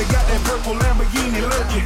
[0.00, 1.84] mercy, got that purple Lamborghini lurking.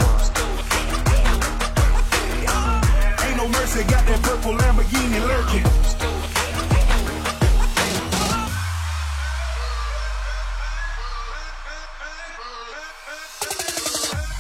[3.27, 5.65] Ain't no mercy, got that purple Lamborghini lurking.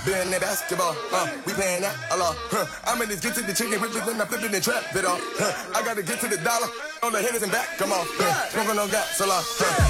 [0.04, 2.36] Been that basketball, uh, we paying that a lot.
[2.52, 2.66] Huh.
[2.84, 5.18] I'm in this get to the chicken with when I'm flipping and trap it off.
[5.38, 5.78] Huh.
[5.78, 6.68] I gotta get to the dollar
[7.02, 8.04] on the hitters and back, come on.
[8.20, 8.50] Huh.
[8.50, 9.42] Smoking on gas, a lot.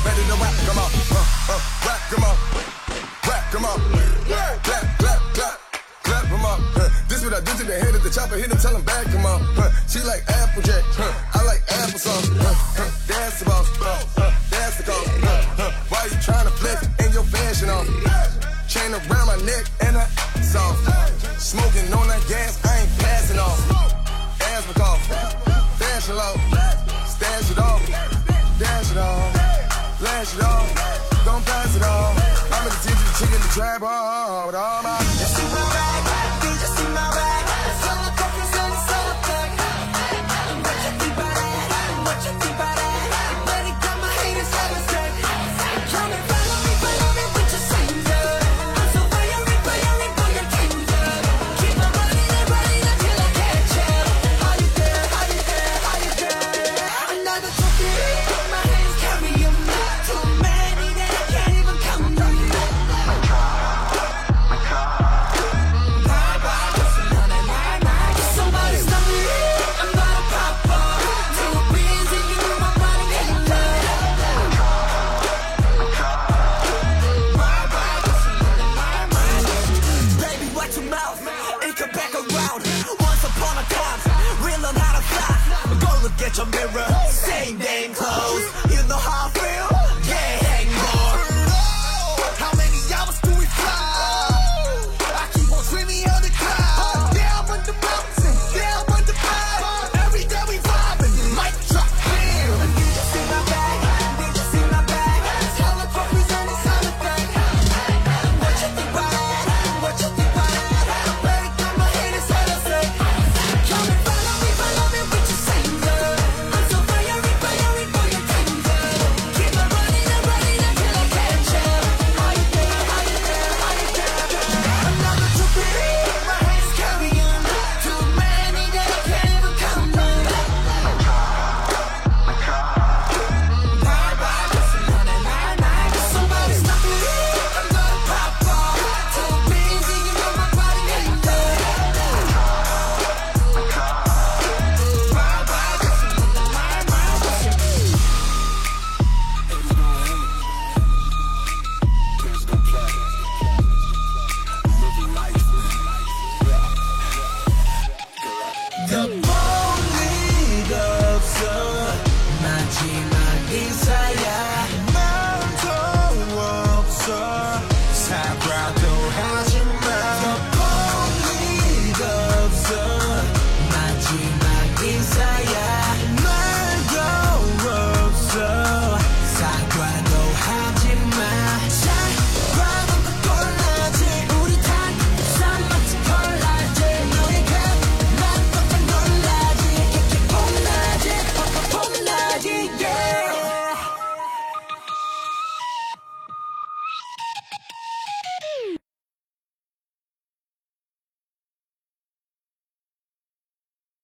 [0.07, 0.91] Ready to whack, come on.
[1.11, 1.19] Uh,
[1.51, 3.04] uh, whack, come on.
[3.55, 3.79] Come on.
[4.27, 5.55] Clap, clap, clap.
[6.03, 6.59] Clap, come on.
[6.75, 6.91] Huh.
[7.07, 9.07] This what I do to the head of the chopper, hit him, tell him back,
[9.07, 9.47] come on.
[9.55, 9.71] Huh.
[9.87, 11.39] She like Applejack, huh.
[11.39, 12.35] I like applesauce.
[12.35, 12.51] Huh.
[12.51, 12.91] Huh.
[13.07, 14.35] That's the boss, huh.
[14.75, 15.07] The call.
[15.55, 15.71] Huh.
[15.87, 17.87] Why you trying to flex in your fashion on?
[18.67, 20.11] Chain around my neck and I
[20.43, 20.83] soft.
[21.39, 23.55] Smoking on that gas, I ain't passing off.
[24.51, 25.07] Ass my cough,
[25.79, 26.35] fashion low,
[27.07, 27.87] stash it off,
[28.59, 29.31] dash it off,
[30.03, 30.84] flash it off,
[33.51, 35.94] trap, oh, with all my.
[86.37, 86.87] your mirror.
[87.11, 88.64] Same damn clothes.